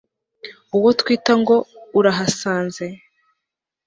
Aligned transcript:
N 0.67 0.69
uwo 0.77 0.89
twita 0.99 1.33
ngo 1.41 1.55
urahasanze 1.97 2.85